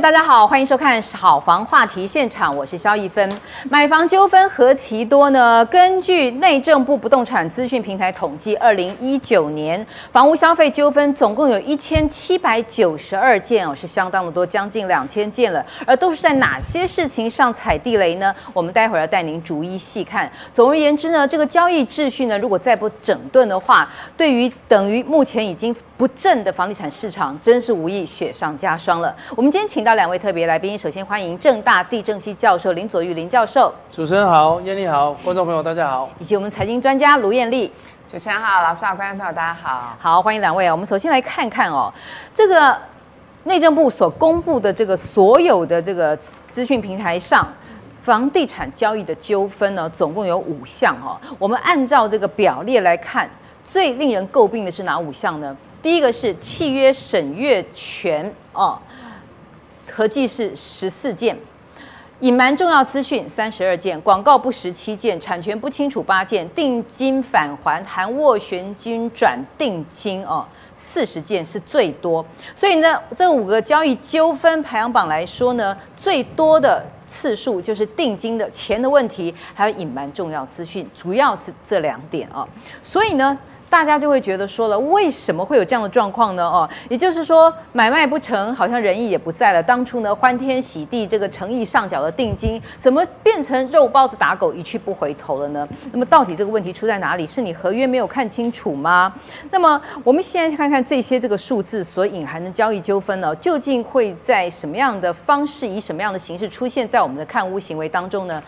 [0.00, 3.26] 大家好，欢迎收看好房话题现场，我是萧一芬。
[3.70, 5.64] 买房纠纷何其多呢？
[5.64, 15.64] 根据内政部不动产资讯平台统计，二零一九年房屋消费纠纷总共有一千七百九十二件哦，是相当的多，将近两千件了。
[15.86, 18.34] 而都是在哪些事情上踩地雷呢？
[18.52, 20.30] 我们待会儿要带您逐一细看。
[20.52, 29.16] 总而言之呢，这个交易秩序呢，如果再不整顿的话，对于等于目前已经不振的房地产市场，真是无疑雪上加霜了。
[29.34, 33.72] 我们今天请到两位特别来宾，首先欢迎正大地震系教授林佐玉林教授。
[33.88, 37.72] 主持人好，艳丽好，观众朋友大家好，以及我们财经专家卢艳丽。
[38.10, 39.96] 主持人好，老师好，观众朋友大家好。
[40.00, 40.68] 好，欢迎两位。
[40.72, 41.88] 我们首先来看看哦，
[42.34, 42.76] 这个
[43.44, 46.18] 内政部所公布的这个所有的这个
[46.50, 47.46] 资讯平台上，
[48.02, 51.14] 房地产交易的纠纷呢，总共有五项哦。
[51.38, 53.30] 我们按照这个表列来看，
[53.64, 55.56] 最令人诟病的是哪五项呢？
[55.80, 58.76] 第一个是契约审阅权哦。
[59.92, 61.36] 合计是十四件，
[62.20, 70.44] 隐瞒重要资讯三十二件，广告不实七件，产权不清楚八件，定金返还含斡旋金转定金哦，
[70.76, 72.24] 四十件是最多。
[72.54, 82.48] 所以呢，这五个交易纠纷排行榜来说呢，最多的次数就是定金的钱的问题，还有隐瞒重要资讯，主要是这两点啊、哦。
[82.82, 83.38] 所以呢。
[83.68, 86.44] 大家就会觉得说了，为什么会有这样的状况呢？
[86.44, 89.62] 哦，也就是说买卖不成，好像仁义也不在了。
[89.62, 95.68] 当初呢欢天喜地这个诚意上缴的定金，怎么变成肉包子打狗一去不回头了呢？
[95.92, 97.26] 那么到底这个问题出在哪里？
[97.26, 99.12] 是你合约没有看清楚吗？
[99.50, 108.42] 那么我们现在看看这些这个数字所隐含的交易纠纷呢，究竟会在什么样的方式，以什么样的形式出现在我们的看屋行为当中呢？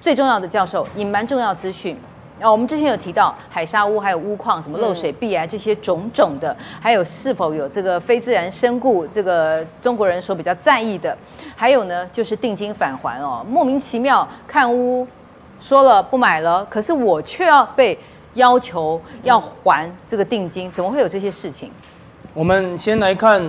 [0.00, 1.96] 最重要的教授，隐瞒重要资讯。
[2.40, 11.16] 哦，我们之前有提到海砂屋，还有屋况，什么漏水、壁癌这些种种的，还有是否有这个非自然身故，这个中国人所比较在意的，
[11.56, 15.06] 还有呢，就是定金返还哦，莫名其妙看屋
[15.58, 17.98] 说了不买了，可是我却要被
[18.34, 21.72] 要求要还这个定金，怎么会有这些事情？
[22.34, 23.42] 我们先来看，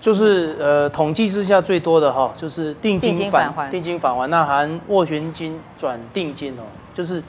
[0.00, 6.62] 就是呃统计之下最多的哈，就是定金返还，定金返还，那含斡旋金转定金哦，
[6.92, 7.22] 就是。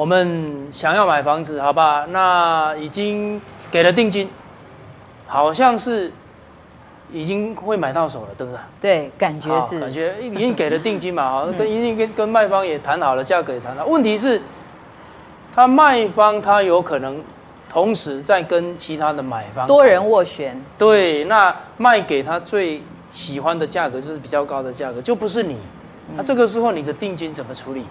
[0.00, 2.06] 我们想要买房子，好吧？
[2.08, 3.38] 那已经
[3.70, 4.30] 给了定金，
[5.26, 6.10] 好像是
[7.12, 8.60] 已经会买到手了，对不对？
[8.80, 9.78] 对，感觉是。
[9.78, 13.84] 感觉已经给了定金嘛， 好，跟已经跟跟卖方也谈好了，价格也谈了。
[13.84, 14.40] 问题是，
[15.54, 17.22] 他卖方他有可能
[17.68, 20.58] 同时在跟其他的买方多人斡旋。
[20.78, 25.58] 对，那卖给他最喜欢的价格就是比较高的价格，就不是你。
[26.16, 27.84] 那这个时候你的定金怎么处理？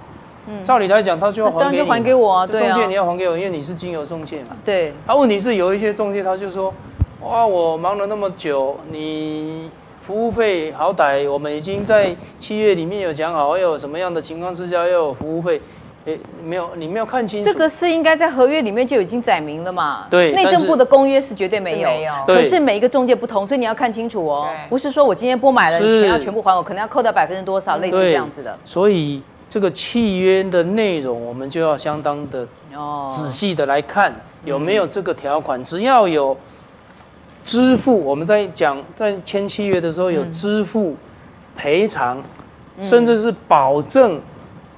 [0.62, 4.58] 照理来讲，他就要还给你，还给我啊，对中介你要还给我，因为你是经由中介嘛。
[4.66, 4.94] 对。
[5.06, 6.74] 他问题是有一些中介，他就说，
[7.22, 9.70] 哇，我忙了那么久，你
[10.02, 15.62] 服务费好歹我们已经在七月里面有讲好，要有什么样的情况之下要有服务费，
[16.06, 17.46] 诶，没有，你没有看清楚。
[17.46, 20.08] 这个是应该在合约里面就已经载明了嘛？
[20.10, 20.32] 对。
[20.34, 22.14] 内政部的公约是绝对没有，没有。
[22.26, 28.58] 可是每一个中介不同，所以你要看清楚哦，不是说我今天不买了，你钱要全部还我，可能要扣掉百分之多少，类似这样子的。
[28.66, 29.22] 所以。
[29.50, 32.48] 这个契约的内容，我们就要相当的
[33.12, 34.14] 仔细的来看
[34.46, 35.62] 有没有这个条款。
[35.64, 36.38] 只要有
[37.44, 40.96] 支付，我们在讲在签契约的时候有支付、
[41.56, 42.22] 赔偿，
[42.82, 44.22] 甚至是保证，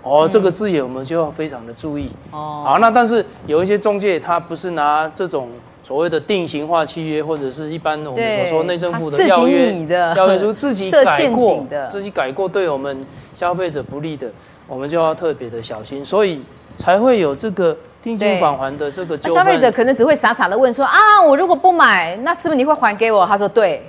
[0.03, 2.09] 哦，这个字眼我们就要非常的注意。
[2.31, 5.49] 哦，好，那但是有一些中介，他不是拿这种
[5.91, 9.85] 所谓的定型化契约，或者是一般我们所说内政部的要约，
[10.15, 14.31] 要约说自己改过，自己改过对我们消费者不利的。
[14.69, 16.41] 我们就要特别的小心，所以
[16.77, 19.43] 才会有这个定金返还的这个纠纷。
[19.43, 23.85] 消费者可能只会傻傻的问说：“啊，我如果不买，那是不是你会还给我？”他说：“对。”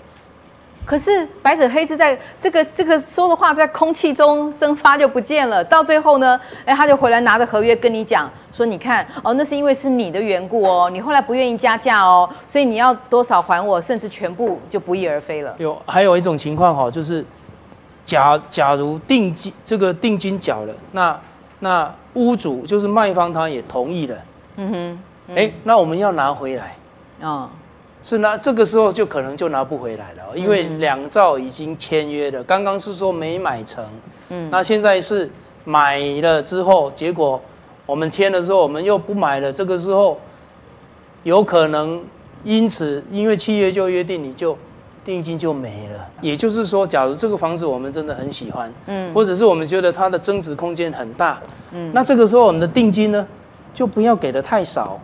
[0.85, 5.63] 可是白纸黑字在这个这个说的话在空气中蒸发就不见了。
[5.63, 17.25] 到最后呢，哎，他就回来拿着合约跟你讲说：“你看哦，那是因为是你的缘故哦，你后来不愿意加价哦，所以你要多少还我，甚至全部就不翼而飞了。”有还有一种情况哈，就是。
[18.05, 21.21] 假假如定金这个定金缴了，那
[21.61, 24.17] 那屋主就是卖方，他也同意了。
[24.57, 24.71] 嗯
[25.29, 26.77] 哼，哎、欸，那我们要拿回来。
[27.21, 27.49] 哦，
[28.03, 32.43] 是拿这个时候就可能就拿不回来了，因为两兆已经签约了。
[32.43, 33.85] 刚刚是说没买成，
[34.31, 35.31] 嗯，那现在是
[35.65, 37.41] 买了之后，结果
[37.93, 40.19] 我们签的时候我们又不买了，这个时候
[41.25, 42.03] 有可能
[42.43, 44.57] 因此因为契约就约定你就。
[45.05, 51.41] 定金就没了，也就是说，假如这个房子我们真的很喜欢，嗯，或者是我们觉得它的增值空间很大，
[51.73, 53.27] 嗯，那这个时候我们的定金呢，
[53.75, 55.01] 就不要给的太少，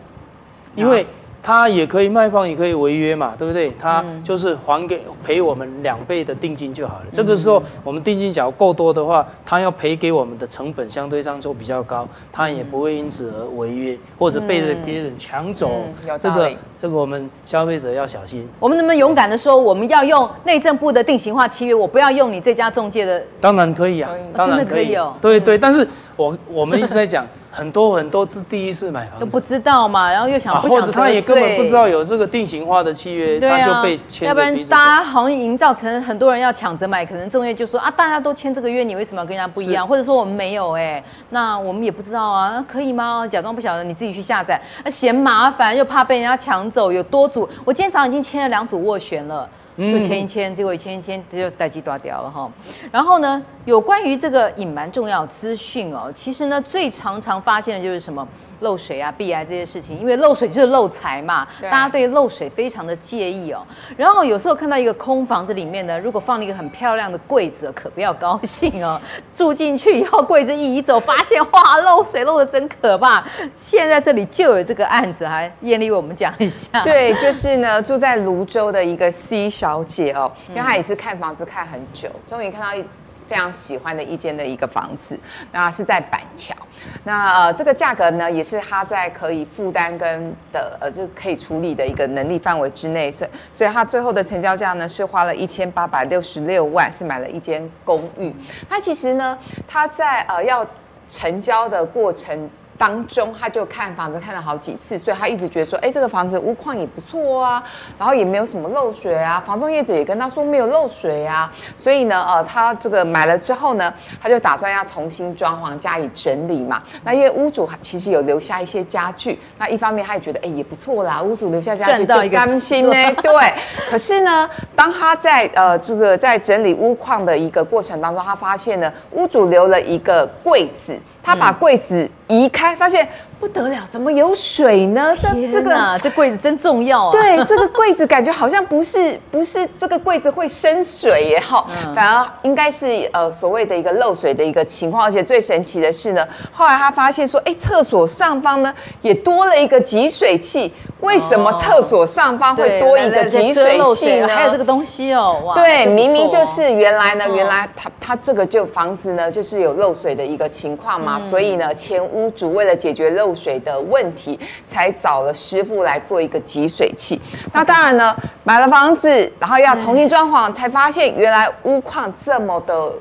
[0.73, 1.05] 因为
[1.41, 3.71] 他也可以卖方也可以违约嘛，对不对？
[3.79, 7.05] 他就是还给赔我们两倍的定金就好了。
[7.11, 15.71] 这个时候我们定金假如够多的话，他要赔给我们的成本相对上就比较高，他也不会因此而违约或者被别人抢走。
[16.17, 18.47] 这个这个我们消费者要小心。
[18.59, 23.23] 我们能不能勇敢的说，我们要用内政部的定型化契约，我不要用你这家中介的？
[23.39, 25.15] 当然可以啊，当然可以哦。
[25.21, 27.25] 对对，但是我我们一直在讲。
[27.51, 34.27] 很多很多是第一次买房都不知道嘛，然后又想，啊、或者他也根本不知道有这个定型化的契约，啊、他就被牵。
[34.27, 39.87] 要不然大家好像营造成很多人要抢着买，可能中介就说啊，大家都签这个约，你为什么要跟人家不一样？
[39.87, 43.27] 或者说我们没有哎、欸，那我们也不知道啊，可以吗？
[43.27, 49.49] 假装不晓得，你自己去下载，啊嫌麻烦又怕被人家抢走，有多组，我今天早上已经签了两组斡旋了。
[49.79, 52.51] 就签一签，结果一签一签，就待机断掉了哈。
[52.91, 58.27] 然后呢，有关于这个隐瞒重要资讯哦，其实呢，最常常发现的就是什么？
[58.59, 63.61] 漏水啊、壁癌这些事情，因为漏水就是漏财嘛，大家对漏水非常的介意哦。
[63.97, 68.99] 然后有时候看到一个空房子里面呢，如果放了一个很漂亮的柜子，可不要高兴哦。
[69.33, 73.23] 住进去以后，柜子一移走，发现哇，漏水漏的真可怕。
[73.55, 76.81] 现在这里就有这个案子，还艳丽为我们讲一下。
[76.83, 82.83] 对，就是呢，住在泸州的一个 C 小姐哦，因为她也是看房子看很久，终于看到一。
[83.27, 85.17] 非常喜欢的一间的一个房子，
[85.51, 86.55] 那是在板桥，
[87.03, 98.33] 那呃这个价格呢也是他在可以负担跟的呃就可以处理的一个能力范围之内，所以所以他最后的成交价呢是花了一千八百六十六万，是买了一间公寓。
[98.69, 100.65] 他其实呢他在呃要
[101.07, 102.49] 成交的过程。
[102.79, 107.61] 当中，他就看房子看了好几次，所以他一直觉得说，哎，这个房子屋况也不错啊，
[107.97, 116.81] 然后也没有什么漏水啊，房仲业者也跟他说没有漏水啊，所以呢，呃，他这个买了之后呢，他就打算要重新装潢加以整理嘛。
[117.03, 122.93] 那因为屋主其实有留下一些家具，那一方面他也觉得，哎，也不错啦，屋主留下家具就甘心呢。
[123.21, 123.53] 对。
[123.89, 132.75] 可是呢，当他在呃这个在整理屋况的一个过程当中，他发现呢，屋主留了一个柜子，他把柜子移开。
[132.75, 133.07] 发现
[133.39, 135.15] 不得了，怎么有水呢？
[135.21, 137.11] 这哪这个这柜子真重要啊！
[137.13, 145.05] 对，这个柜子感觉好像不是不是这个柜子会生水耶哈，嗯、反而应该是呃所谓的一个漏水的一个情况。
[145.05, 150.73] 而且最神奇的是呢，后来他发现说，哎，厕所上方呢也多了一个集水器。
[150.99, 154.27] 为什么厕所上方会多一个集水器呢？
[154.27, 155.53] 还有这个东西哦，哇！
[155.53, 162.49] 对，明明就是原来呢，原来他他这个就房子呢就是有漏水的一个情况嘛，嗯、所以呢前屋主。
[162.49, 167.21] 为了解决漏漏水的问题，才找了师傅来做一个集水器。
[167.53, 172.91] 那当然呢，买了房子，然后要重新装潢，才发现原来屋况这么的。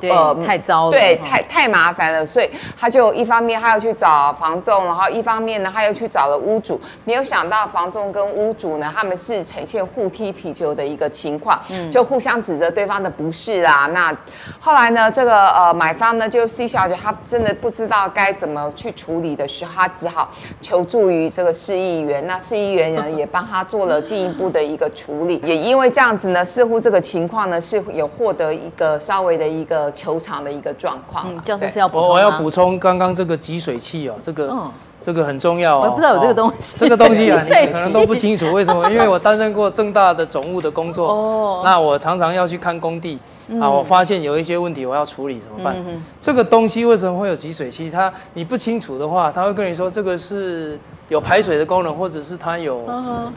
[0.00, 0.90] 对，呃，太糟了。
[0.90, 6.78] 对，太太麻烦了，所以他就一方面他要去找房仲，然后一方面呢，他又去找了屋主。
[7.04, 13.88] 没有想到房仲跟屋主呢，他们是呈现互踢皮球的一个情况，嗯，就互相指责对方的不是啦。
[13.92, 14.14] 那
[14.60, 22.26] 后来呢，这个呃买方呢，就 C 小姐，她真的不知道该怎么去处理的时候，她只好求助于这个市议员。
[22.26, 25.40] 那市议员呢，也帮她做了进一步的一个处理。
[25.42, 29.85] 也因为这样子呢，似乎这个情况呢，是有获得一个稍微的一个。
[29.92, 35.82] 球场的一个状况，嗯，教授是要补充我我要补充刚刚这个集水器哦，这个、嗯、这个很重要哦。
[35.86, 38.90] 我不知道有这个东西，这个东西啊， 你可能都不清楚为什么？
[38.90, 45.76] 因为我担任过正大的总务的工作，哦，那我常常要去看工地、嗯、啊，我发现有一些问题我要处理怎么办？
[46.20, 47.90] 这个东西为什么会有集水器？
[47.90, 50.78] 它你不清楚的话，他会跟你说这个是。
[51.08, 52.84] 有排水的功能，或者是它有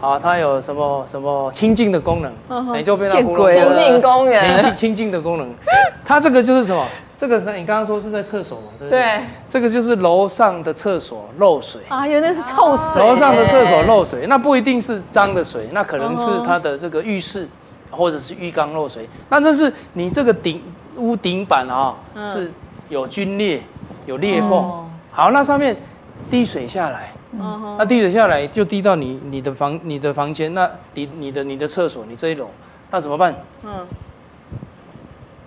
[0.01, 3.28] 啊，它有什么什么清净的功能，你就变成清
[3.75, 5.48] 净功能，清清净的功能。
[6.04, 6.84] 它这个就是什么？
[7.20, 8.68] 这个你刚刚说是在厕所嘛？
[8.80, 9.02] 对不对？
[9.02, 13.02] 对，这个就是楼上的厕所漏水啊，原来是臭水。
[13.02, 17.46] 楼上的厕所漏水，那不一定是脏的水，那可能是它的这个浴室
[17.92, 19.06] 或者是浴缸漏水。
[19.28, 20.64] 那这是你这个顶
[20.96, 21.94] 屋顶板啊，
[22.32, 22.50] 是
[22.88, 23.62] 有龟裂、
[24.06, 24.90] 有裂缝。
[25.12, 25.76] 好，那上面
[26.30, 27.12] 滴水下来。
[27.34, 32.50] 嗯，那滴水下来就滴到你你的房你的房间，那滴你的你的厕所，你这一楼，
[32.90, 33.36] 那怎么办？
[33.66, 33.86] 嗯，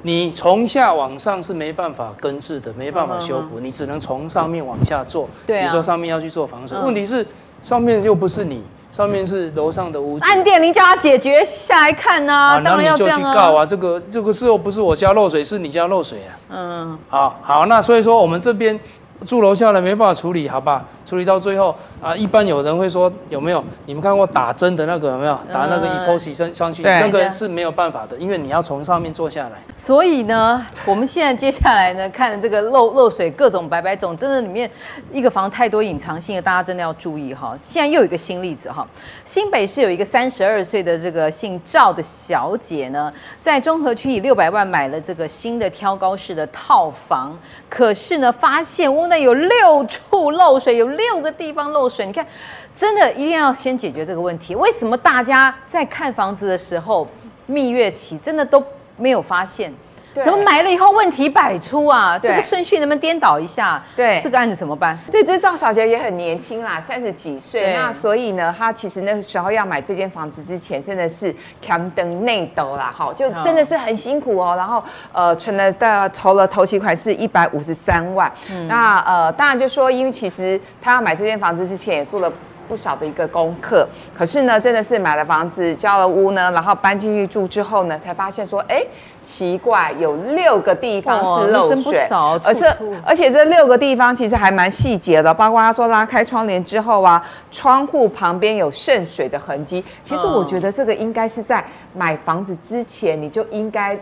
[0.03, 5.29] 你从下往上是没办法根治的，没办法修补，你只能从上面往下做。
[5.47, 7.27] 对啊，比如说上面要去做防水，问题是
[7.63, 10.25] 上面又不是你，上面是楼上的屋主。
[10.25, 13.23] 按电铃叫他解决下来看呐，当然要这样啊。
[13.23, 16.31] 就去告啊，这个这个事又不是我家漏水，是你家漏水啊。
[16.51, 18.79] 嗯，好好，那所以说我们这边。
[19.25, 20.85] 住楼下的没办法处理，好吧？
[21.13, 23.63] 处理到最后啊，一般有人会说有没有？
[23.85, 25.39] 你们看过打针的那个有没有？
[25.53, 29.59] 打那个 epoxy 上上去，那个是没有办法的，因为你要从上面做下来。
[29.75, 34.71] 所以呢，我们现在接下来呢，看这个漏漏水各种白白种，真的里面
[35.13, 37.55] 一个房太多隐藏性的，大家真的要注意哈。
[37.61, 38.89] 现在又有一个新例子哈，
[39.23, 47.39] 新北市有一个三十二岁的这个姓赵的小姐呢，在中和区以六百万买了这个新的挑高式的套房，
[47.69, 52.07] 可是呢，发现屋内有六处漏水，有六六个地方漏水。
[52.07, 52.27] 你看，
[52.75, 54.55] 真的一定要先解决这个问题。
[54.55, 57.07] 为什么大家在看房子的时候，
[57.47, 58.63] 蜜月期真的都
[58.97, 59.73] 没有发现？
[60.15, 62.19] 怎么买了以后问题百出啊？
[62.19, 63.83] 这个顺序能不能颠倒一下？
[63.97, 64.99] 对，这个案子怎么办？
[65.11, 67.73] 对，这赵小姐也很年轻啦，三十几岁。
[67.73, 71.35] 那所以呢，她其实那个时候要买这间房子之前，真的是
[71.67, 74.55] 扛灯内斗啦，哈，就真的是很辛苦哦。
[74.57, 78.31] 然后呃，存了的筹了头期款是一百五十三万。
[78.51, 82.33] 嗯、那呃，当然就说，因为其实她要买这间房子之前也做了。
[82.73, 83.87] 不少的一个功课，
[84.17, 88.83] 可是呢，真的是买了房子，交了屋呢，然后搬进去住之后呢，才发现说，哎，
[89.23, 92.09] 奇怪，有六个地方是漏水，
[92.43, 92.75] 而且
[93.05, 99.85] 而且这六个地方其实还蛮细节的，包括他说拉开窗帘之后啊，窗户旁边有渗水的痕迹。
[100.03, 101.63] 其实我觉得这个应该是在
[101.93, 103.95] 买房子之前你就应该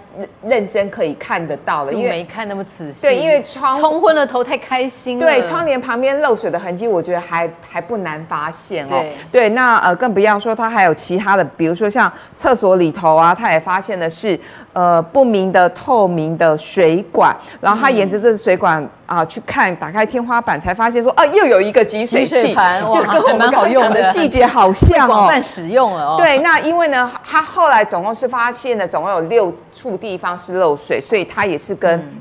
[0.45, 3.03] 认真可以看得到了，因为没看那么仔细。
[3.03, 5.27] 对，因为窗冲昏了头，太开心了。
[5.27, 8.60] 对，窗帘旁边漏水的痕迹，我觉得还还不难发现。
[8.61, 14.39] 线哦，对，对，那呃更不要说它还有其他的，比如说像厕所里头啊，他也发现的是
[14.73, 22.55] 呃不明的透明的水管，然后他沿着这个水管啊去看，打开天花板才发现说啊又有一个集水器，
[22.93, 24.13] 就跟我们蛮好用的。
[24.13, 26.15] 细节好像哦，广泛使用了哦。
[26.19, 31.99] 对，那因为呢，他后来总共是发现了总共有六处地方是漏水，所以他也是跟。
[31.99, 32.21] 嗯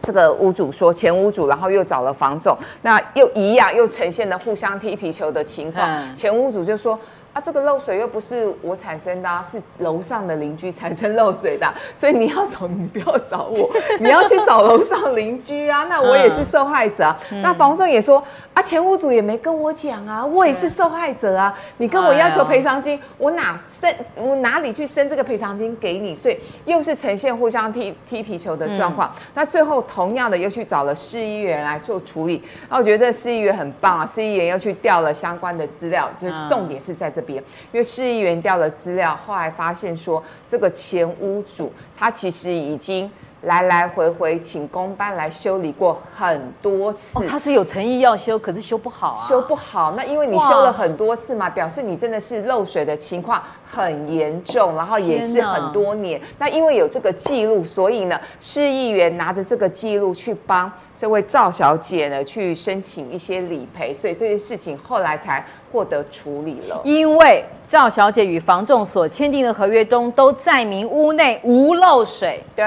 [0.00, 5.86] 这个屋主说，前屋主，然后又找了房总，那又一样，又呈现了互相踢皮球的情况。
[5.88, 6.98] 嗯、前屋主就说。
[7.36, 13.68] 啊，这个漏水又不是我产生的，是楼上的邻居产生漏水的，所以你要找你不要找我，
[14.00, 15.84] 你要去找楼上邻居啊。
[15.84, 17.18] 那我也是受害者啊。
[17.42, 18.24] 那房仲也说
[18.54, 21.54] 啊，前屋主也没跟我讲啊，我也是受害者啊。
[21.76, 26.14] 你跟我要求赔偿金，我哪生我哪里去生这个赔偿金给你？
[26.14, 29.12] 所以又是呈现互相踢踢皮球的状况。
[29.34, 32.42] 那最后同样的又去找了市议员来做处理。
[32.70, 37.25] 那我觉得这个市议员很棒啊，市议员又去调了相关的资料，就是重点是在这。
[37.34, 43.10] 因为市议员调了资料，后来发现说，这个前屋主他其实已经
[43.42, 47.18] 来来回回请工班来修理过很多次。
[47.18, 49.28] 哦，他是有诚意要修，可是修不好啊。
[49.28, 56.20] 修不好，那因为你修了很多次嘛，表示你真的是漏水的情况很严重，然后也是很多年。
[56.38, 60.70] 那因为有这个记录，所以呢，市议员拿着这个记录去帮。
[60.98, 66.80] 这位赵小姐呢，去申请一些理赔，所以这件事情后来才获得处理了。
[66.84, 72.64] 因为赵小姐与房仲所签订的合约中都载明屋内无漏水，对，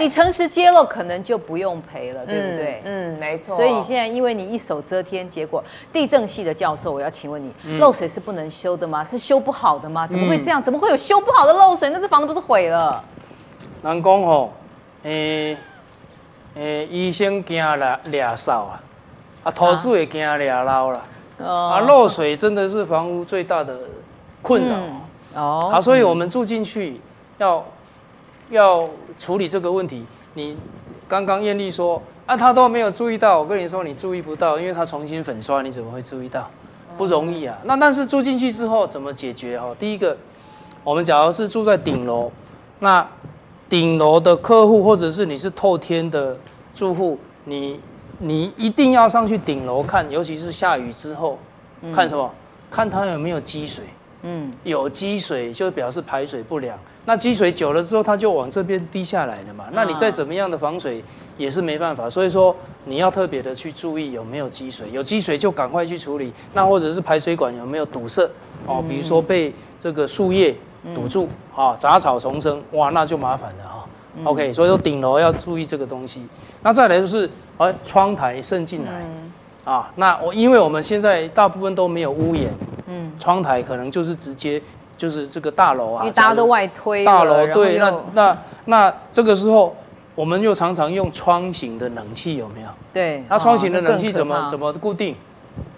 [0.00, 2.82] 你诚实揭露，可能就不用赔了，对不对？
[2.84, 3.54] 嗯，嗯，没错。
[3.54, 9.04] 所以你现在因为你一手遮天，结果地震系的教授，我要请问你，嗯、漏水是不能修的吗？
[9.04, 10.04] 是修不好的吗？
[10.04, 10.60] 怎么会这样？
[10.60, 11.90] 嗯、怎么会有修不好的漏水？
[11.90, 13.04] 那这房子不是毁了？
[13.82, 14.52] 南宫吼，
[15.04, 15.56] 诶、欸。
[16.54, 18.82] 诶，医生惊了俩少啊，
[19.44, 21.02] 啊，土主也惊俩老了，
[21.44, 23.78] 啊，漏水真的是房屋最大的
[24.42, 24.76] 困扰
[25.34, 25.68] 哦。
[25.72, 27.00] 好，所以我们住进去
[27.38, 27.64] 要
[28.50, 28.88] 要
[29.18, 30.04] 处理这个问题。
[30.34, 30.56] 你
[31.06, 36.50] 刚刚艳丽说啊，他都没有注意到，我跟你说你注意不到，因为他重新粉刷，你怎么会注意到？
[36.96, 37.56] 不容易啊。
[37.64, 39.58] 那但是住进去之后怎么解决？
[39.60, 40.16] 哈，第一个，
[40.82, 42.30] 我们假如是住在顶楼，
[42.80, 43.06] 那
[43.68, 46.36] 顶楼的客户，或者是你是透天的
[46.74, 47.78] 住户，你
[48.18, 51.38] 你一定要上去顶楼看，尤其是下雨之后，
[51.82, 52.30] 嗯、看什么？
[52.70, 53.84] 看它有没有积水。
[54.22, 56.76] 嗯，有积水就表示排水不良。
[57.04, 59.66] 那积水久了之后，它就往这边滴下来了嘛。
[59.72, 61.02] 那你再怎么样的防水
[61.36, 62.10] 也是没办法。
[62.10, 66.32] 所以说你要特别的去注意有没有积水，有积水就赶快去处理。
[66.52, 68.28] 那或者是排水管有没有堵塞
[68.66, 70.52] 哦，比如说被这个树叶
[70.94, 73.84] 堵住啊，杂草丛生，哇，那就麻烦了哈。
[74.24, 76.26] OK，所以说顶楼要注意这个东西。
[76.62, 79.04] 那再来就是，哎，窗台渗进来，
[79.64, 82.50] 啊，那我因为我们现在大部分都没有屋檐，
[82.86, 84.60] 嗯，窗台可能就是直接
[84.96, 89.76] 就是这个大楼啊，大家都外推，大楼对，那那那这个时候
[90.16, 92.68] 我们又常常用窗型的冷气有没有？
[92.92, 95.14] 对，那窗型的冷气怎么怎么固定？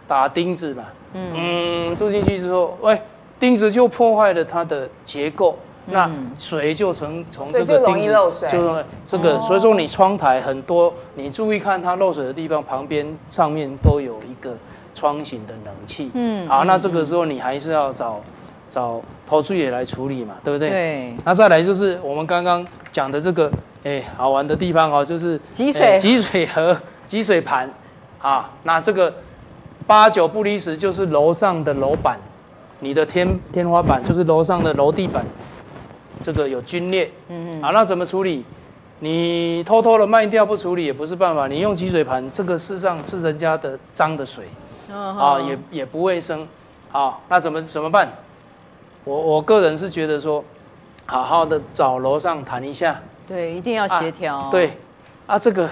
[0.09, 3.01] 打钉子嘛，嗯，住进去之后，喂，
[3.41, 5.59] 钉子就破坏了它的结构。
[5.87, 8.07] 那水就从从这个钉子，
[8.53, 14.55] 就这个，所以说你窗台很多，你注意看它漏水的地方，旁边上面都有一个
[14.95, 16.11] 窗型的冷气。
[16.15, 18.21] 嗯，好，那这个时候你还是要找
[18.69, 20.71] 找投资也来处理嘛，对不对？
[20.71, 21.15] 对。
[21.25, 23.51] 那再来就是我们刚刚讲的这个，
[23.83, 27.69] 哎，好玩的地方哦，就是集水集水盒、集水盘，
[28.21, 29.13] 啊，那这个
[29.89, 32.17] 八九不离十，就是楼上的楼板，
[32.81, 35.25] 你的天天花板就是楼上的楼地板，
[36.23, 38.45] 这个有龟裂，嗯嗯，啊，那怎么处理？
[39.01, 44.45] 你偷偷的卖掉不处理也不是办法，你用积水盘，这个事实上是人家的脏的水，
[44.91, 46.47] 啊，也也不卫生，
[46.91, 48.11] 啊，那怎么怎么办？
[49.05, 50.43] 我我个人是觉得说，
[51.05, 54.73] 好好的找楼上谈一下，对，一定要协调，啊，对，
[55.27, 55.69] 啊，这个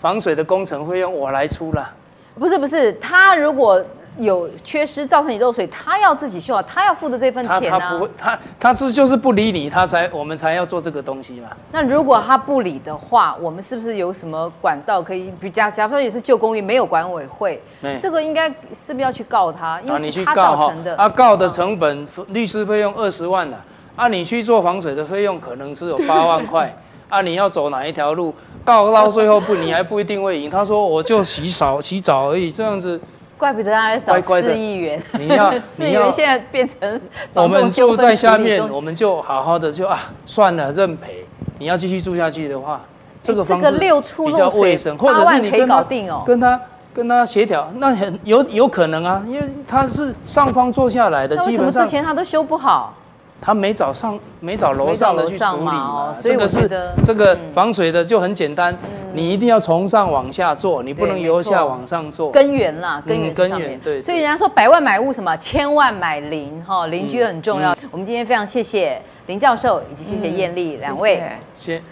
[0.00, 1.92] 防水的工程费用我来出了，
[2.38, 3.84] 不是不是，他如果。
[4.18, 7.78] 有缺失造成你漏水，他要自己修啊，他要付的这份钱呢、啊？
[7.78, 11.48] 他不会，他他是就是不理你，他才我们才要做这个东西嘛。
[11.72, 15.32] 那如果他不理的话，我们是不是有什么管道可以？
[15.40, 19.80] 比假假如说也是旧公寓，没有管委会，欸、这个应该是不是要去告他？
[19.82, 20.96] 因为是他造成的。
[20.96, 23.64] 啊，告的成本，律师费用二十万了，
[23.96, 26.76] 啊，你去做防水的费用可能是有八万块，
[27.08, 28.34] 啊，你要走哪一条路？
[28.64, 30.50] 告到最后不，你还不一定会赢。
[30.50, 33.00] 他说我就洗澡洗澡而已，这样子。
[33.40, 37.00] 怪不得他少四亿元，你要四亿元现在变成
[37.32, 41.24] 我们住在下面，我们就好好的就啊算了认赔。
[41.58, 42.82] 你要继续住下去的话，
[43.22, 45.82] 这个方式比较卫生，或者是你跟他
[46.26, 46.60] 跟他
[46.92, 52.94] 跟他协调，那很有有可能啊，因为他是上方做下来的，基本上之前他都修不好。
[53.40, 56.14] 他没找上，没找楼上的去处理嘛。
[56.20, 56.68] 这个是
[57.04, 58.76] 这个防水的就很简单，
[59.14, 62.30] 你一定要从上往下做，你不能由下往上做。
[62.30, 64.02] 根源啦，根源根源对。
[64.02, 67.74] 所以人家说百万买屋什么，千万买邻哈，邻居很重要。
[67.90, 71.22] 我们今天非常谢谢林教授以及谢谢艳丽两位，
[71.54, 71.82] 谢谢，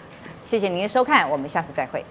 [0.45, 2.05] 谢谢您的收看，我们下次再会。